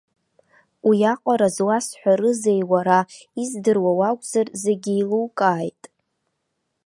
Уиаҟара 0.87 1.47
зуасҳәарызеи, 1.55 2.61
уара 2.71 2.99
издыруа 3.41 3.91
уакәзар, 3.99 4.47
зегьы 4.63 4.93
еилукааит. 4.95 5.81